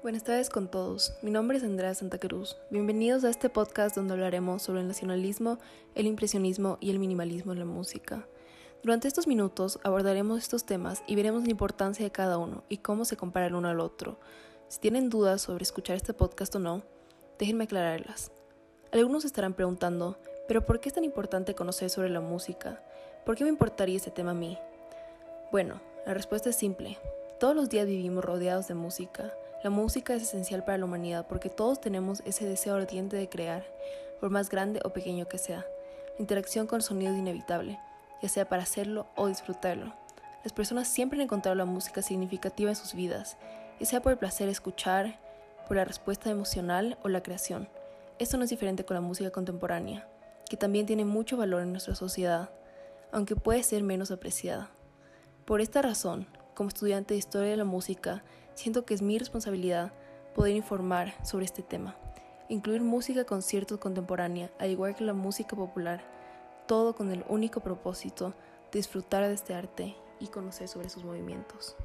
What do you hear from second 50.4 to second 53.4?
que también tiene mucho valor en nuestra sociedad, aunque